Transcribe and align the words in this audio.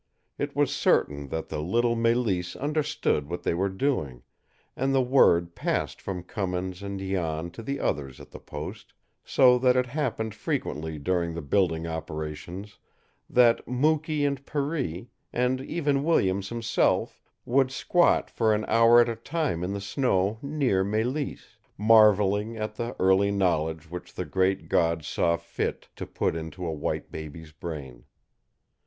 It 0.39 0.55
was 0.55 0.75
certain 0.75 1.27
that 1.27 1.49
the 1.49 1.61
little 1.61 1.95
Mélisse 1.95 2.59
understood 2.59 3.29
what 3.29 3.43
they 3.43 3.53
were 3.53 3.69
doing, 3.69 4.23
and 4.75 4.95
the 4.95 5.01
word 5.03 5.53
passed 5.53 6.01
from 6.01 6.23
Cummins 6.23 6.81
and 6.81 6.99
Jan 6.99 7.51
to 7.51 7.61
the 7.61 7.79
others 7.79 8.19
at 8.19 8.31
the 8.31 8.39
post, 8.39 8.95
so 9.23 9.59
that 9.59 9.75
it 9.75 9.85
happened 9.85 10.33
frequently 10.33 10.97
during 10.97 11.35
the 11.35 11.41
building 11.43 11.85
operations 11.85 12.79
that 13.29 13.63
Mukee 13.67 14.25
and 14.25 14.43
Per 14.43 14.75
ee, 14.75 15.09
and 15.31 15.61
even 15.61 16.03
Williams 16.03 16.49
himself, 16.49 17.21
would 17.45 17.69
squat 17.69 18.31
for 18.31 18.55
an 18.55 18.65
hour 18.67 18.99
at 19.01 19.07
a 19.07 19.15
time 19.15 19.63
in 19.63 19.71
the 19.71 19.79
snow 19.79 20.39
near 20.41 20.83
Mélisse, 20.83 21.57
marveling 21.77 22.57
at 22.57 22.73
the 22.73 22.95
early 22.99 23.29
knowledge 23.29 23.91
which 23.91 24.15
the 24.15 24.25
great 24.25 24.67
God 24.67 25.05
saw 25.05 25.37
fit 25.37 25.89
to 25.95 26.07
put 26.07 26.35
into 26.35 26.65
a 26.65 26.73
white 26.73 27.11
baby's 27.11 27.51
brain. 27.51 28.05